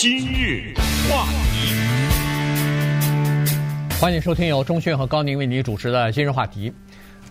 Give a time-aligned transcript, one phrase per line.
[0.00, 0.72] 今日
[1.10, 1.74] 话题，
[4.00, 6.72] 欢迎收听由钟迅和高宁为你主持的今日话题。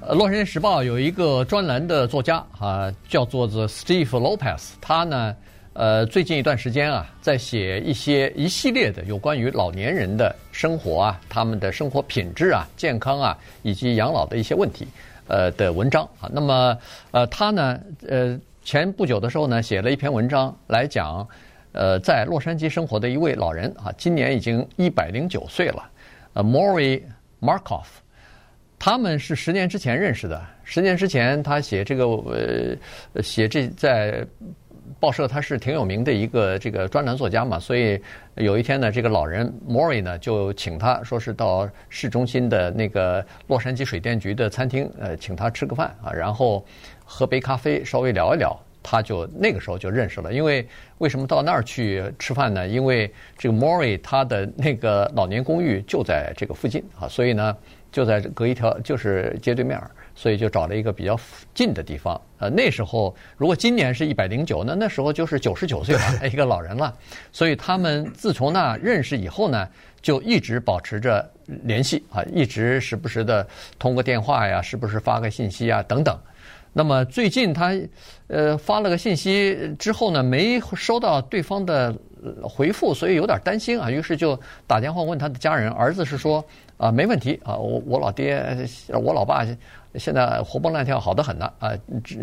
[0.01, 5.35] 呃，《洛杉矶时报》有一个专栏的作家啊，叫做 The Steve Lopez，他呢，
[5.73, 14.87] 呃，最近一段时间啊，在写一些一系列的有关于老年人的生活啊，他们的生活品质啊、健康啊，以及养老的一些问题，
[15.25, 16.29] 呃的文章啊。
[16.31, 16.77] 那么，
[17.09, 21.27] 呃，他呢，呃，前不久的时候呢，写了一篇文章来讲。
[21.71, 25.89] 呃，在洛杉矶生活的一位老人啊，今年已经一百零九岁了。
[26.33, 27.01] 呃，Maury
[27.39, 27.85] Markoff，
[28.77, 30.41] 他们是十年之前认识的。
[30.63, 32.05] 十年之前，他写这个
[33.13, 34.25] 呃，写这在
[34.99, 37.59] 报社，他是挺有名的一个这个专栏作家嘛。
[37.59, 38.01] 所以
[38.35, 46.65] 有一天呢，这个老人 Maury 呢就请他说是到市中心的那个洛杉矶水电局的餐厅，呃，请他吃个饭啊，然后
[47.03, 48.59] 喝杯咖啡，稍微聊一聊。
[48.91, 50.67] 他就那个时候就认识了，因为
[50.97, 52.67] 为什么到那儿去吃饭呢？
[52.67, 57.55] 因为这个 Maury 他的那个老年公寓就在这个附近啊，所以呢
[57.91, 59.79] 就在隔一条就是街对面，
[60.15, 61.15] 所以就找了一个比较
[61.53, 62.19] 近的地方。
[62.39, 66.91] 呃，那时候如果今年是一百零九，那那时候就是九十九岁了 一个老人了。
[67.31, 69.69] 所以他们自从那认识以后呢，
[70.01, 76.19] 就一直保持着联系啊，一直时不时的通过电话呀，时不时发个信息啊等等。
[76.71, 77.73] 那么最近他，
[78.27, 81.93] 呃，发了个信息之后呢，没收到对方的
[82.43, 83.89] 回复，所以有点担心啊。
[83.89, 86.43] 于是就打电话问他的家人，儿子是说
[86.77, 88.45] 啊，没问题啊，我我老爹，
[88.89, 89.45] 我老爸
[89.95, 91.71] 现在活蹦乱跳，好的很呢啊。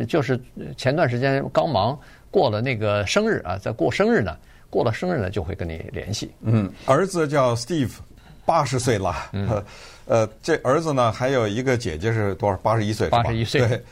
[0.08, 0.40] 就是
[0.76, 1.98] 前段时间刚忙
[2.30, 4.36] 过了那个生日啊，在过生日呢，
[4.70, 6.30] 过了生日呢就会跟你联系。
[6.42, 7.96] 嗯，儿子叫 Steve，
[8.44, 9.12] 八十岁了。
[9.32, 9.62] 嗯，
[10.06, 12.56] 呃，这儿子呢还有一个姐姐是多少？
[12.58, 13.08] 八十一岁。
[13.08, 13.66] 八十一岁。
[13.66, 13.82] 对。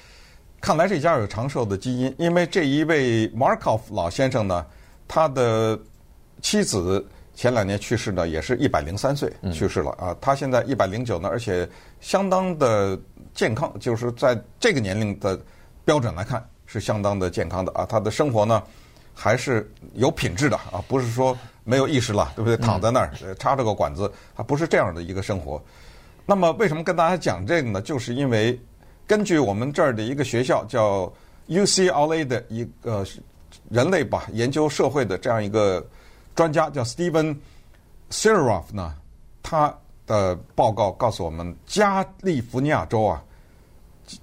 [0.64, 4.64] 看来这家有长寿的基因，因为这一位 Markoff 老先生呢，
[5.06, 5.78] 他的
[6.40, 10.16] 妻子前两年去世呢，也是一百零三岁去世了啊。
[10.22, 11.68] 他现在一百零九呢，而且
[12.00, 12.98] 相当的
[13.34, 15.38] 健康，就是在这个年龄的
[15.84, 17.84] 标准来看是相当的健康的啊。
[17.84, 18.62] 他的生活呢
[19.12, 22.56] 还是有品质的啊，不是说没有意识了，对不对？
[22.56, 25.62] 躺在那儿 插着个管子，他不是这样的一个生活。
[26.24, 27.82] 那么为什么跟大家讲这个呢？
[27.82, 28.58] 就是因为。
[29.06, 31.12] 根据我们这儿的一个学校叫
[31.48, 33.06] UCLA 的一个
[33.68, 35.86] 人类吧研究社会的这样一个
[36.34, 37.36] 专家叫 Steven
[38.10, 38.94] Sirof 呢，
[39.42, 39.74] 他
[40.06, 43.22] 的报告告诉我们，加利福尼亚州啊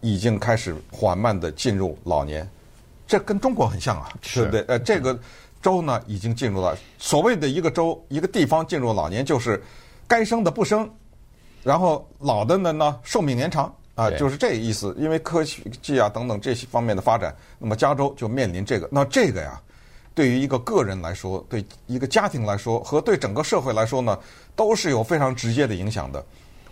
[0.02, 2.48] 已经开始缓慢的进入老年，
[3.08, 4.62] 这跟中国很像啊，对不对？
[4.68, 5.20] 呃，这个
[5.62, 9.62] 州呢已经进入了所谓的一个州一个地方进入老年，就是
[10.08, 10.90] 该生的不生，
[11.64, 13.74] 然后老的呢呢寿命延长。
[13.96, 14.96] 啊，就是这意思。
[14.98, 18.88] 因为科技啊等等这些方面的发展，那么加州就面临这个。
[18.92, 19.62] 那这个呀，
[20.16, 24.18] 对于一个个人来说，对一个家庭来说，和对整个社会来说呢，
[24.56, 26.24] 都是有非常直接的影响的。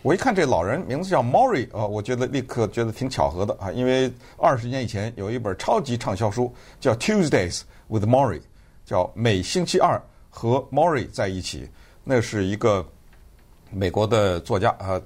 [0.02, 8.40] 我一看这老人名字叫 Mori 啊，我觉得立刻觉得挺巧合的啊，因为二十年以前有一本超级畅销书叫 Tuesdays with Mori
[8.86, 11.70] 叫每星期二和 Mori 在一起。
[12.06, 12.84] 那是一个
[13.70, 15.00] 美国的作家啊。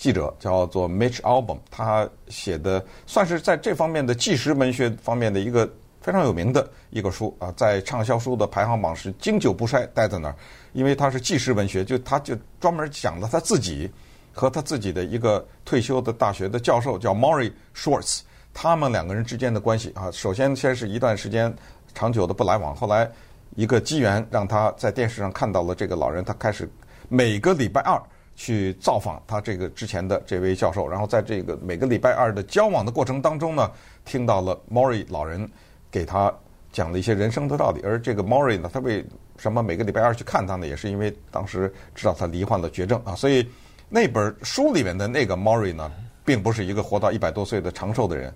[0.00, 10.34] 记者叫做 Mitch Albom，他写的算是在这方面的纪实文学方面的一个非常有名的一个书啊，在畅销书的排行榜是经久不衰，待在那儿。
[10.72, 13.90] 因为他是纪实文学，就他就专门讲了他自己
[14.32, 18.20] 和他自己的一个退休的大学的教授叫 Morrie Schwartz，
[18.54, 21.54] 他们两个人之间的关系啊，首先先是一段时间
[21.92, 23.06] 长久的不来往，后来
[23.54, 26.66] 一个机缘让他在电视上看到了这个老人，他开始
[27.10, 28.00] 每个礼拜二。
[28.42, 33.70] 去造访他这个之前的这位教授，然后在这个每个礼拜二的交往的过程当中呢，
[34.02, 35.46] 听到了 Maury 老人
[35.90, 36.32] 给他
[36.72, 37.82] 讲了一些人生的道理。
[37.82, 39.04] 而这个 Maury 呢，他为
[39.36, 40.66] 什么每个礼拜二去看他呢？
[40.66, 43.14] 也是因为当时知道他罹患了绝症啊。
[43.14, 43.46] 所以
[43.90, 45.92] 那本书里面的那个 Maury 呢，
[46.24, 48.32] 并不是一个活到一百多岁的长寿的人。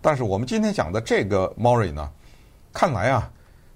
[0.00, 2.08] 但是我们今天讲的这个 Maury 呢，
[2.72, 3.28] 看来啊，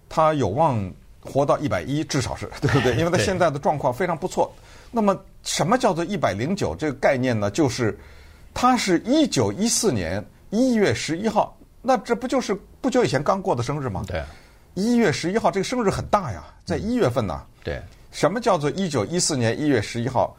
[0.09, 0.89] 他有望
[1.19, 2.95] 活到一百一，至少是对不对？
[2.95, 4.55] 因为他现在的状况非常不错。
[4.95, 7.51] 那么，什么叫做一百零九这个概念呢？
[7.51, 7.99] 就是，
[8.53, 14.05] 他是一九一四年一月十一号，那这不就是不久以前刚过的生日吗？
[14.07, 14.23] 对，
[14.75, 17.43] 一月十一号这个生日很大呀，在一月份呢。
[17.65, 17.81] 对，
[18.11, 20.37] 什么叫做一九一四年一月十一号？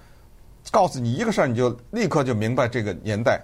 [0.71, 3.41] 告诉你一个事儿，你就立刻就明白这个年代。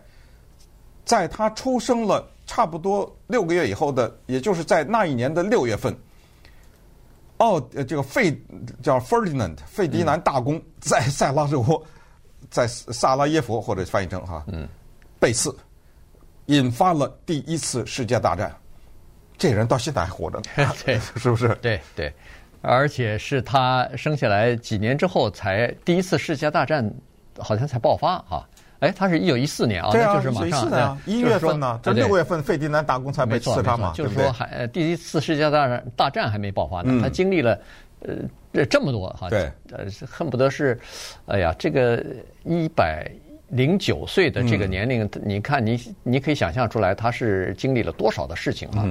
[1.05, 5.91] 在他出生了差不多六个月以后的，也就是在那一年的六月份。
[7.39, 8.37] 哦，这个费
[8.83, 11.81] 叫 Ferdinand 费迪南大公在塞拉热窝，
[12.51, 14.67] 在萨拉耶夫或者翻译成哈，嗯，
[15.19, 15.55] 被刺，
[16.47, 18.53] 引发了第一次世界大战。
[19.37, 21.47] 这人到现在还活着呢， 对，是不是？
[21.61, 22.13] 对对，
[22.61, 26.93] 而且是他生下来几年之后才第一次世界大战
[27.37, 28.45] 好像才爆发啊。
[28.79, 37.59] 哎，他是一九一四年啊，对啊，就是马上啊，一月份呢，这六月份费迪南大公才被刺杀嘛，就是说还第一次世界大战大战还没爆发呢，他经历了
[38.01, 38.15] 呃
[38.53, 40.79] 这这么多哈，对，呃恨不得是，
[41.25, 42.03] 哎呀，这个
[42.43, 43.09] 一百
[43.49, 48.87] 零九岁的这个年龄，你看你你可以想象出来他是经历了多少的事情啊。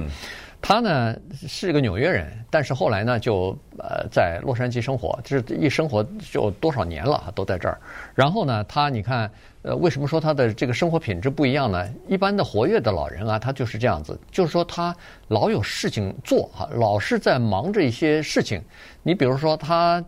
[0.61, 1.15] 他呢
[1.47, 7.79] 是个纽约人，但是后来呢就呃在洛杉矶生活，就是一生活就多少年了，都在这儿。
[8.13, 11.87] 然后呢，他你看，呃，为什么说他的这个生活品质不一样呢？
[12.07, 14.95] 一般的活跃的老人啊，他就是这样子，就是说他
[15.29, 18.61] 老有事情做哈，老是在忙着一些事情。
[19.01, 20.03] 你比如说，他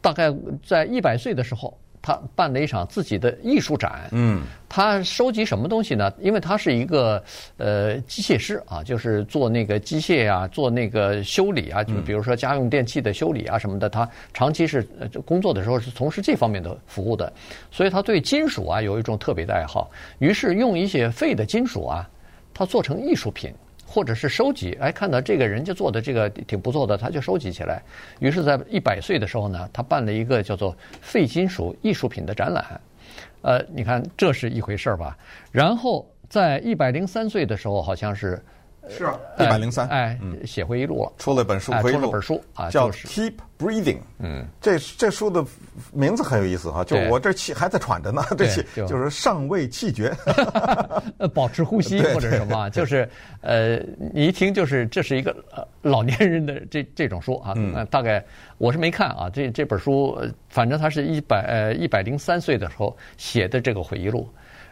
[0.00, 0.34] 大概
[0.64, 1.76] 在一百岁的时候。
[2.06, 4.08] 他办了一场自己的艺术展。
[4.12, 6.12] 嗯，他收集什么东西呢？
[6.20, 7.20] 因为他是一个
[7.56, 13.88] 呃机械师啊，就是做那个机械啊，做那个修理啊，就比如说家用电器的修理啊什么的。
[13.88, 14.86] 他长期是
[15.24, 17.32] 工作的时候是从事这方面的服务的，
[17.72, 19.90] 所以他对金属啊有一种特别的爱好。
[20.20, 22.08] 于是用一些废的金属啊，
[22.54, 23.52] 他做成艺术品。
[23.96, 27.82] 或者是收集，哎，看到这个人家做的这个挺不错的，他就收集起来。
[28.20, 32.78] 于是，在一百岁的时候呢，他办了一个叫做“废金属艺术品”的展览。
[33.40, 35.16] 呃，你看这是一回事儿吧？
[35.50, 38.38] 然后在一百零三岁的时候，好像是。
[38.88, 39.04] 是。
[39.04, 43.96] 啊，一百零三，哎，写回忆录了，出了本书，出了本书啊，叫《Keep Breathing》。
[44.18, 45.44] 嗯，这这书的
[45.92, 48.96] 名字很有意思哈，就我这气还在喘着呢，这气就。
[48.96, 50.14] 是尚未气绝，
[51.18, 53.08] 呃，保持呼吸或者什么， 就是
[53.42, 53.76] 呃，
[54.12, 55.36] 你一听就是这是一个
[55.82, 57.54] 老年人的 这这种书啊，
[57.90, 58.24] 大概
[58.58, 60.18] 我是没看啊，这这本书，
[60.48, 64.28] 反正他是一百呃一百零三岁的时候写的这个回忆录，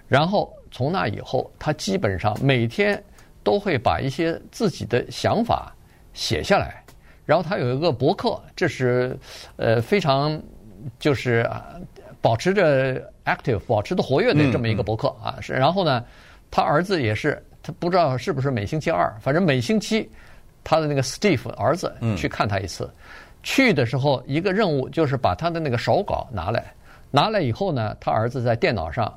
[0.09, 3.03] 然后从那以后，他基本上每天。
[3.44, 5.73] 都会把一些自己的想法
[6.14, 6.82] 写下来，
[7.25, 9.17] 然后他有一个博客，这是
[9.56, 10.41] 呃非常
[10.99, 11.49] 就是
[12.20, 15.37] 保持着 active、保持的活跃的这么一个博客啊。
[15.41, 16.02] 是，然后呢，
[16.50, 20.11] 他儿子也是，他不知道是不是每星期二，反正每星期
[20.64, 22.91] 他的那个 Steve 儿子去看他一次。
[23.43, 26.64] 去的时候一个任务就是把他的那个手稿拿来，
[27.11, 29.12] 拿来以后呢，他儿子在电脑上。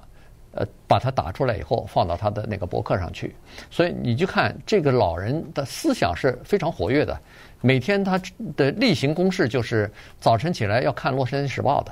[0.57, 3.36] 呃，把它打出来以后，放到他的那个博客上去。
[3.69, 7.18] 所以你就看这个老人的思想是非常活跃的。
[7.62, 8.19] 每天他
[8.56, 9.89] 的例行公事就是
[10.19, 11.92] 早晨起来要看《洛杉矶时报》的，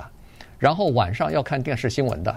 [0.58, 2.36] 然后晚上要看电视新闻的。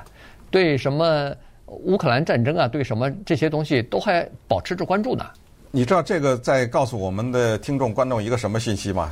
[0.51, 1.31] 对什么
[1.67, 5.25] 乌克兰战争啊，对什么这些东西都还保持着关注呢。
[5.71, 9.11] 你知道这个在告诉我们的听众观众一个什么信息吗？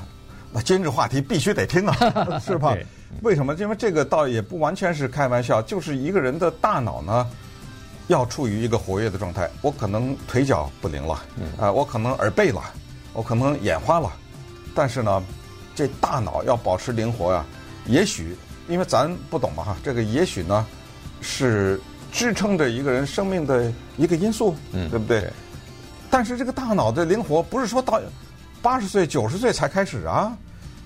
[0.51, 2.75] 那今日话题必须得听啊， 是吧？
[3.21, 3.53] 为什么？
[3.55, 7.27] 因为这个倒也不完全是开玩笑，就是一个人的大脑呢，
[8.07, 9.49] 要处于一个活跃的状态。
[9.61, 11.23] 我可能腿脚不灵了，啊、
[11.59, 12.61] 呃，我可能耳背了，
[13.13, 14.11] 我可能眼花了，
[14.73, 15.23] 但是呢，
[15.75, 17.45] 这大脑要保持灵活呀、啊。
[17.85, 18.35] 也许
[18.67, 20.65] 因为咱不懂嘛哈，这个也许呢
[21.21, 21.79] 是
[22.11, 25.29] 支撑着一个人生命的一个因素，嗯，对不对？
[26.09, 27.99] 但是这个大脑的灵活不是说到
[28.61, 30.35] 八十岁、九十岁才开始啊，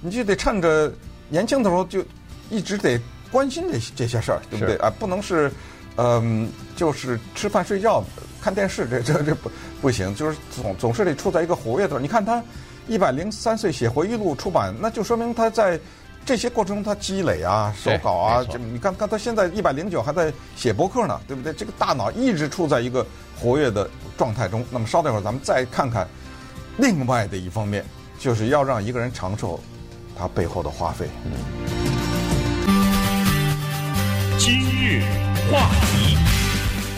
[0.02, 0.92] 你就得趁着。
[1.34, 2.04] 年轻的时候就
[2.50, 3.00] 一直得
[3.32, 4.92] 关心这这些事儿，对不对啊？
[5.00, 5.50] 不能是，
[5.96, 8.04] 嗯，就是吃饭睡觉
[8.42, 9.50] 看电视， 这这这不
[9.82, 11.98] 不行，就是总总是得处在一个活跃的。
[12.02, 12.44] 你看他
[12.86, 15.80] 一百零三岁写回忆录出版，那就说明他在
[16.26, 18.44] 这些过程中他积累啊、手稿啊。
[18.44, 21.54] 就你看看他现在一百零九还在写博客呢，对不对？
[21.54, 23.08] 这个大脑一直处在一个
[23.40, 24.66] 活跃的状态中。
[24.70, 26.06] 那么稍等一会儿，咱们再看看
[26.78, 27.86] 另外的一方面，
[28.20, 29.60] 就是要让一个人长寿。
[30.18, 31.08] 他背后的花费。
[34.38, 35.02] 今日
[35.50, 36.18] 话题，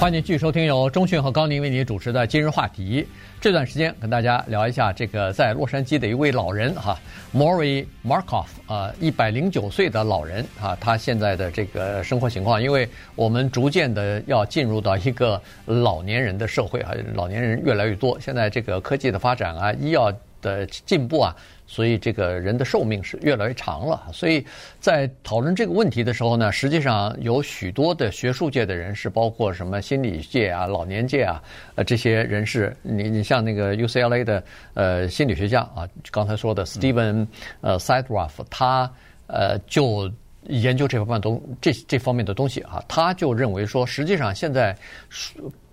[0.04, 3.02] 欢迎继续收听由中讯和高宁为您主持的《今日话题》。
[3.40, 7.00] 这段时间跟大家聊一下这个在洛杉矶的一位老人哈
[7.34, 20.12] ，Maury Markoff 啊，一百零九岁的老人啊，他现在的这个生活情况，因为我们逐渐的要进入到一个老年人的社会啊，老年人越来越多，现在这个科技的发展啊，医药
[20.44, 21.36] 的进步啊。
[21.66, 24.08] 所以这个人的寿命是越来越长了。
[24.14, 24.46] 所以
[24.80, 31.42] 在讨论这个问题的时候呢，实际上有许多的学术界的人士，包括什么心理界啊、老年界啊，
[31.74, 34.44] 呃，这些人士，你你像那个 UCLA 的
[34.76, 37.26] 呃心理学家啊，刚才说的 Steven
[37.62, 38.92] 呃 Seidroff，他
[39.26, 40.12] 呃就
[40.50, 44.78] 研究这方面东这这方面的东西啊，他就认为说，实际上现在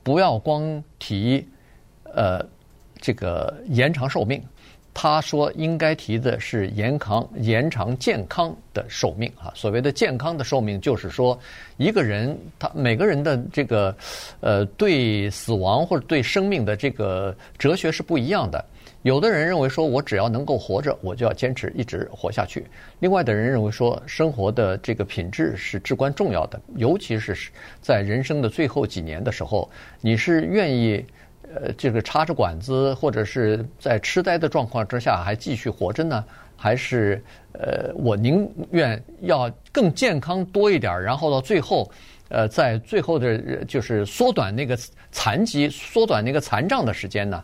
[0.03, 1.47] 不要光提
[2.15, 2.41] 呃
[2.99, 4.43] 这个延长寿命。
[4.93, 9.53] 他说，应该提的是延长延长健康的寿命啊。
[9.55, 11.39] 所谓的健康的寿命，就是说
[11.77, 13.95] 一个人他每个人的这个
[14.41, 18.65] 呃对死亡或者对生命的这个哲学是不一样的。
[19.03, 22.67] 有的人认为说，我只要能够活着，我就要坚持一直活下去。
[22.99, 27.35] 另外的人认为说，生活的这个品质是至关重要的，尤其是
[27.81, 29.71] 在人生的最后几年的时候，
[30.03, 31.03] 你是愿意
[31.55, 36.25] 呃这个插着管子，或者是在痴呆的状况之下还继续活着呢？
[36.57, 41.91] 还是呃我宁愿要更健康多一点，然后到最后，
[42.29, 44.79] 呃在最后的就是缩短那个
[45.11, 47.43] 残疾、缩短那个残障的时间呢？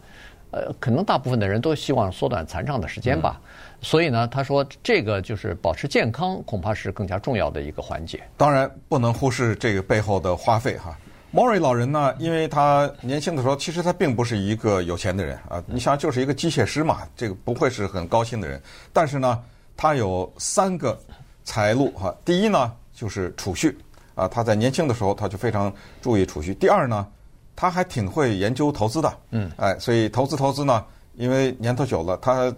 [0.52, 3.38] 呃，可能大部分的人都希望缩短残障的时间吧，
[3.80, 8.22] 所以呢，他说这个就是保持健康，恐怕是更加重要的一个环节。
[8.36, 10.96] 当然，不能忽视这个背后的花费哈。
[11.36, 18.58] 莫瑞老人呢，因为他年轻的时候，其实他并不是一个有钱的人啊，你想就是一个机械师嘛，这个不会是很高薪的人。
[18.90, 19.38] 但是呢，
[19.76, 20.98] 他有三个
[21.44, 22.14] 财路哈。
[22.24, 23.76] 第一呢，就是储蓄
[24.14, 26.54] 啊，他在年轻的时候他就非常注意储蓄。
[26.54, 27.06] 第二呢。
[27.58, 32.54] 他还挺会研究投资的，嗯，哎，所以投资投资呢，因为年头久了，他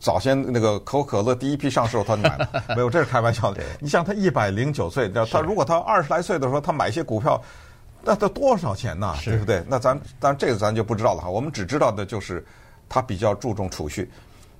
[0.00, 3.62] 早先那个可口可乐第一批上市，他就买了， 没有，这是开玩笑的。
[3.78, 7.40] 你像他一百零九岁，他如果他二十来岁的时候，他买一些股票，
[8.02, 9.14] 那得多少钱呢？
[9.24, 9.62] 对不对？
[9.68, 11.28] 那咱当然这个咱就不知道了哈。
[11.28, 12.44] 我们只知道的就是
[12.88, 14.10] 他比较注重储蓄。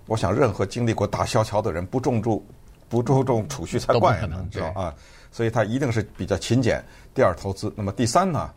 [0.06, 2.44] 我想，任何经历过大萧条的人，不重注
[2.88, 4.94] 不注重储蓄才怪呢，知道啊？
[5.30, 6.84] 所以他一定是比较勤俭。
[7.14, 7.72] 第二，投资。
[7.76, 8.50] 那么第三呢？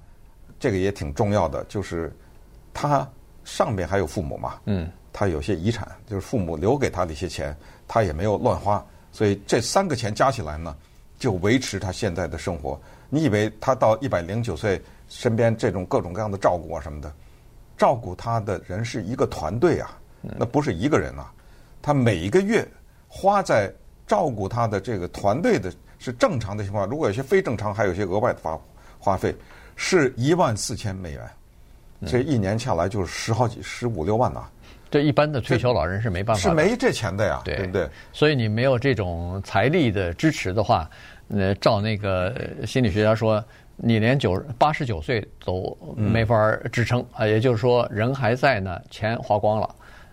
[0.59, 2.15] 这个也挺重要的，就是
[2.73, 3.07] 他
[3.43, 10.73] 上面还有父母嘛，嗯，他有些遗产，就是父母留给他的一些钱，他也没有乱花，所以这三个钱加起来呢，
[11.23, 12.77] 就维持他现在的生活。
[13.07, 17.09] 你以为他到一百零九岁，身边这种各种各样的照顾啊什么的，
[17.77, 21.31] 照顾他的人是一个团队啊，那不是一个人啊，
[21.81, 22.67] 他每一个月
[23.07, 23.73] 花在
[24.05, 28.59] 照顾他的这个团队的是正常的情况，如果有些非正常，还有一些额外的花
[28.99, 29.33] 花费。
[29.77, 31.29] 是一万四千美元，
[32.05, 34.43] 这一年下来就是十好几、十五六万呐。
[34.93, 37.89] 对一般的退休老人是没办法，是没这钱的呀，对，对不对？
[38.11, 40.87] 所以你没有这种财力的支持的话，
[41.29, 42.31] 呃，照那个
[42.63, 43.43] 心理学家说，
[43.75, 46.35] 你连九八十九岁都没法
[46.71, 47.25] 支撑啊。
[47.25, 49.67] 也就是说，人还在呢，钱花光了。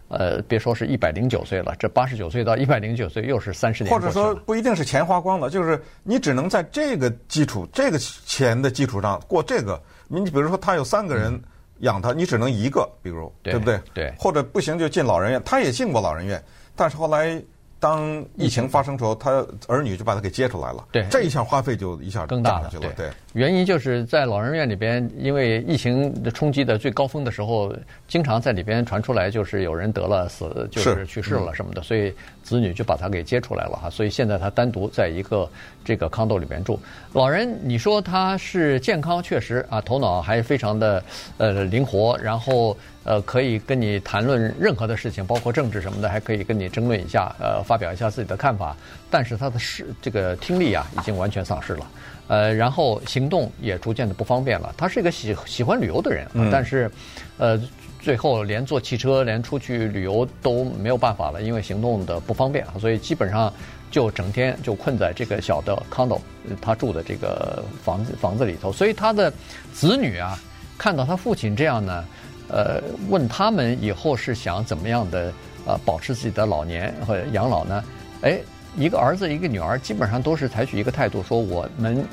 [0.09, 3.95] 呃，别说是一百零九岁了，这八十九岁到一百零九岁又是三十年。
[3.95, 9.79] 或者说不一定是钱花光了，就是你只能在这个基础、这个钱的基础上过这个。
[10.09, 11.39] 你比如说他有三个人
[11.81, 13.81] 养他，嗯、你只能一个，比如对，对不对？
[13.93, 14.15] 对。
[14.19, 16.43] 或者不行就进老人院，他也进过老人院，
[16.75, 17.43] 但是后来。
[17.83, 20.87] 当疫情发生时候，他儿女就把他给接出来了。
[20.93, 22.71] 对，这一下花费就一下更大了。
[22.95, 27.75] 对，原因就是在老人院里边，因为疫情冲击的最高峰的时候，
[28.07, 33.90] 经常在里边传出来就是有人得了死，就是去世了什么的，所以子女就把他给接出来了哈。
[33.90, 35.49] 所以现在他单独在一个
[35.85, 36.78] 这个 condo 里面住。
[37.12, 41.02] 老人，你说他是健康，确实啊，头脑还非常的
[41.38, 42.76] 呃灵活，然后。
[43.02, 48.76] 呃，可以跟你谈论任何的事情，包括政治什么的，还可以跟你争论一下，呃，发表一下自己的看法。
[49.11, 51.90] 但是他的视这个听力啊，已经完全丧失了，
[52.28, 54.73] 呃，然后行动也逐渐的不方便了。
[54.76, 56.90] 他是一个喜喜欢旅游的人，嗯、但是，
[57.38, 57.59] 呃，
[58.00, 63.52] 最后连坐汽车、连出去旅游都没有办法了，因为行动的不方便，所以基本上
[63.90, 66.19] 就整天就困在这个小的 condo，
[66.61, 68.73] 他住的这个房子房子里头。
[68.73, 69.33] 所以他的
[69.73, 70.38] 子女啊，
[70.78, 72.04] 看到他父亲这样呢。
[72.52, 75.33] 呃，问他们以后是想怎么样的
[75.64, 77.85] 呃保持自己的老年和养老呢？
[78.23, 78.40] 哎，
[78.76, 82.04] 一个儿子一个女儿基本上都是采取一个态度，说我们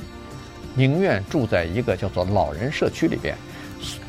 [0.76, 3.36] 宁愿住在一个叫做老人社区里边，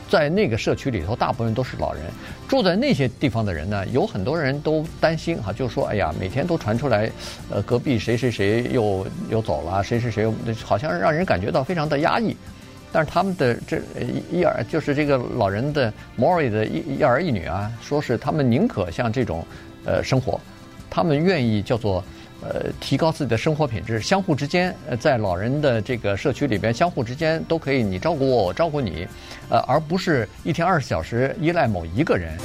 [0.09, 2.03] 在那个社区里头，大部分都是老人。
[2.49, 7.11] 住在那些地方的人呢，有很多人都担心哈，就说哎呀，每天都传出来，
[7.50, 10.27] 呃，隔壁谁谁谁又又走了，谁谁谁
[10.65, 12.35] 好像让人感觉到非常的压抑。
[12.91, 13.83] 但是他们的这
[14.33, 19.47] 一儿就是这个老人的 Mori 的一一儿一女啊，说是他们宁可像这种
[19.85, 20.41] 呃生活，
[20.88, 22.03] 他们愿意叫做
[22.42, 29.07] 呃提高自己的生活品质，相互之间呃在老人的这个社区里边，相互之间都可以你照顾我，我照顾你，
[29.49, 32.37] 呃而不是一天二十小时依赖某一个人。